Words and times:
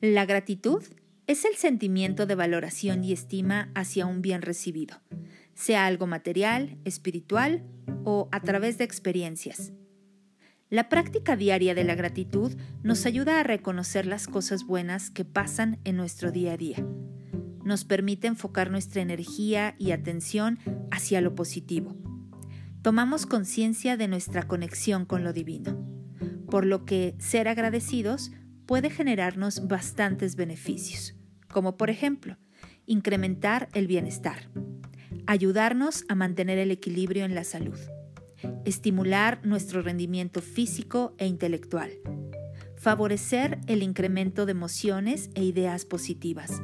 La 0.00 0.26
gratitud 0.26 0.84
es 1.26 1.44
el 1.44 1.56
sentimiento 1.56 2.24
de 2.24 2.36
valoración 2.36 3.02
y 3.02 3.12
estima 3.12 3.72
hacia 3.74 4.06
un 4.06 4.22
bien 4.22 4.42
recibido, 4.42 5.00
sea 5.54 5.86
algo 5.86 6.06
material, 6.06 6.78
espiritual 6.84 7.64
o 8.04 8.28
a 8.30 8.40
través 8.40 8.78
de 8.78 8.84
experiencias. 8.84 9.72
La 10.70 10.88
práctica 10.88 11.34
diaria 11.34 11.74
de 11.74 11.82
la 11.82 11.96
gratitud 11.96 12.56
nos 12.84 13.06
ayuda 13.06 13.40
a 13.40 13.42
reconocer 13.42 14.06
las 14.06 14.28
cosas 14.28 14.64
buenas 14.64 15.10
que 15.10 15.24
pasan 15.24 15.80
en 15.82 15.96
nuestro 15.96 16.30
día 16.30 16.52
a 16.52 16.56
día. 16.56 16.86
Nos 17.64 17.84
permite 17.84 18.28
enfocar 18.28 18.70
nuestra 18.70 19.02
energía 19.02 19.74
y 19.78 19.90
atención 19.90 20.60
hacia 20.92 21.20
lo 21.20 21.34
positivo. 21.34 21.96
Tomamos 22.82 23.26
conciencia 23.26 23.96
de 23.96 24.06
nuestra 24.06 24.44
conexión 24.46 25.06
con 25.06 25.24
lo 25.24 25.32
divino, 25.32 25.76
por 26.48 26.64
lo 26.64 26.84
que 26.84 27.16
ser 27.18 27.48
agradecidos 27.48 28.30
puede 28.68 28.90
generarnos 28.90 29.66
bastantes 29.66 30.36
beneficios 30.36 31.18
como 31.48 31.76
por 31.76 31.90
ejemplo, 31.90 32.36
incrementar 32.86 33.68
el 33.72 33.86
bienestar, 33.86 34.50
ayudarnos 35.26 36.04
a 36.08 36.14
mantener 36.14 36.58
el 36.58 36.70
equilibrio 36.70 37.24
en 37.24 37.34
la 37.34 37.44
salud, 37.44 37.78
estimular 38.64 39.40
nuestro 39.44 39.82
rendimiento 39.82 40.40
físico 40.40 41.14
e 41.18 41.26
intelectual, 41.26 41.90
favorecer 42.76 43.58
el 43.66 43.82
incremento 43.82 44.46
de 44.46 44.52
emociones 44.52 45.30
e 45.34 45.42
ideas 45.44 45.84
positivas. 45.84 46.62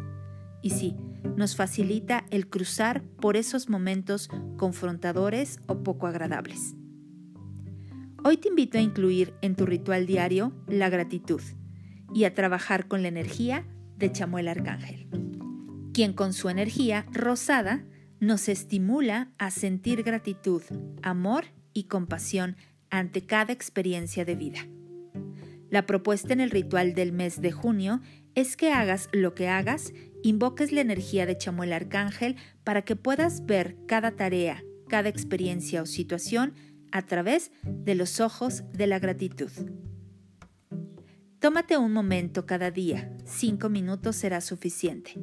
Y 0.63 0.71
sí, 0.71 0.97
nos 1.37 1.57
facilita 1.57 2.25
el 2.31 2.49
cruzar 2.49 3.03
por 3.03 3.37
esos 3.37 3.69
momentos 3.69 4.29
confrontadores 4.57 5.59
o 5.67 5.83
poco 5.83 6.07
agradables. 6.07 6.75
Hoy 8.23 8.39
te 8.39 8.49
invito 8.49 8.79
a 8.79 8.81
incluir 8.81 9.35
en 9.43 9.57
tu 9.57 9.67
ritual 9.67 10.07
diario 10.07 10.53
la 10.69 10.89
gratitud 10.89 11.43
y 12.15 12.25
a 12.25 12.33
trabajar 12.33 12.87
con 12.89 13.03
la 13.03 13.09
energía 13.09 13.67
de 13.97 14.11
Chamuel 14.11 14.49
Arcángel, 14.49 15.09
quien 15.93 16.13
con 16.13 16.33
su 16.33 16.49
energía 16.49 17.07
rosada 17.13 17.85
nos 18.21 18.49
estimula 18.49 19.33
a 19.37 19.51
sentir 19.51 20.03
gratitud, 20.03 20.63
amor 21.03 21.47
y 21.73 21.85
compasión 21.85 22.57
ante 22.89 23.27
cada 23.27 23.53
experiencia 23.53 24.25
de 24.25 24.37
vida. 24.37 24.61
La 25.71 25.87
propuesta 25.87 26.33
en 26.33 26.41
el 26.41 26.51
ritual 26.51 26.95
del 26.95 27.13
mes 27.13 27.41
de 27.41 27.51
junio 27.51 28.01
es 28.37 28.57
que 28.57 28.71
hagas 28.71 29.09
lo 29.13 29.35
que 29.35 29.49
hagas, 29.49 29.93
invoques 30.23 30.71
la 30.71 30.81
energía 30.81 31.27
de 31.27 31.37
Chamuel 31.37 31.73
Arcángel 31.73 32.37
para 32.63 32.83
que 32.83 32.95
puedas 32.95 33.45
ver 33.45 33.77
cada 33.87 34.13
tarea, 34.13 34.63
cada 34.89 35.09
experiencia 35.09 35.83
o 35.83 35.87
situación 35.87 36.55
a 36.93 37.03
través 37.03 37.51
de 37.65 37.97
los 37.97 38.21
ojos 38.21 38.63
de 38.73 38.87
la 38.87 39.01
gratitud. 39.01 39.51
Tómate 41.45 41.77
un 41.77 41.93
momento 41.93 42.47
cada 42.47 42.71
día, 42.71 43.15
cinco 43.27 43.69
minutos 43.69 44.17
será 44.17 44.41
suficiente. 44.41 45.21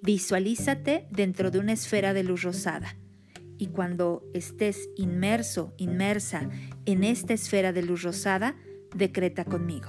Visualízate 0.00 1.08
dentro 1.10 1.50
de 1.50 1.58
una 1.58 1.72
esfera 1.72 2.14
de 2.14 2.22
luz 2.22 2.42
rosada 2.42 2.96
y 3.58 3.66
cuando 3.66 4.22
estés 4.32 4.88
inmerso, 4.94 5.74
inmersa 5.76 6.48
en 6.86 7.02
esta 7.02 7.34
esfera 7.34 7.72
de 7.72 7.82
luz 7.82 8.04
rosada, 8.04 8.54
decreta 8.94 9.44
conmigo. 9.44 9.88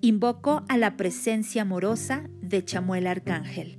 Invoco 0.00 0.64
a 0.68 0.76
la 0.76 0.96
presencia 0.96 1.62
amorosa 1.62 2.28
de 2.40 2.64
Chamuel 2.64 3.06
Arcángel 3.06 3.78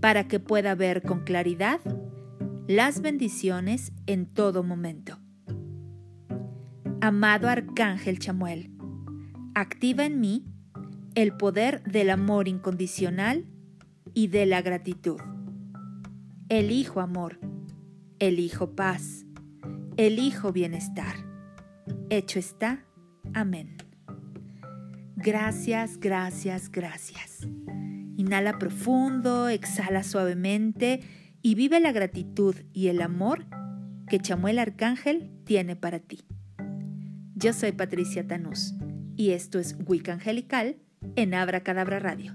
para 0.00 0.26
que 0.26 0.40
pueda 0.40 0.74
ver 0.74 1.02
con 1.02 1.22
claridad 1.24 1.80
las 2.66 3.02
bendiciones 3.02 3.92
en 4.06 4.24
todo 4.24 4.62
momento. 4.62 5.18
Amado 7.02 7.48
Arcángel 7.48 8.18
Chamuel, 8.18 8.70
activa 9.54 10.06
en 10.06 10.18
mí 10.18 10.46
el 11.14 11.36
poder 11.36 11.82
del 11.82 12.08
amor 12.08 12.48
incondicional 12.48 13.44
y 14.14 14.28
de 14.28 14.46
la 14.46 14.62
gratitud. 14.62 15.20
Elijo 16.48 17.00
amor, 17.00 17.38
elijo 18.18 18.74
paz, 18.74 19.26
elijo 19.98 20.52
bienestar. 20.52 21.16
Hecho 22.08 22.38
está. 22.38 22.86
Amén. 23.34 23.76
Gracias, 25.16 25.98
gracias, 26.00 26.70
gracias. 26.70 27.46
Inhala 28.16 28.58
profundo, 28.58 29.48
exhala 29.48 30.02
suavemente 30.02 31.00
y 31.42 31.54
vive 31.56 31.78
la 31.78 31.92
gratitud 31.92 32.56
y 32.72 32.88
el 32.88 33.02
amor 33.02 33.44
que 34.08 34.18
Chamuel 34.18 34.58
Arcángel 34.58 35.30
tiene 35.44 35.76
para 35.76 35.98
ti. 35.98 36.24
Yo 37.38 37.52
soy 37.52 37.72
Patricia 37.72 38.26
Tanús 38.26 38.72
y 39.14 39.32
esto 39.32 39.58
es 39.58 39.76
Wicca 39.84 40.14
Angelical 40.14 40.78
en 41.16 41.34
Abra 41.34 41.62
Cadabra 41.62 41.98
Radio. 41.98 42.34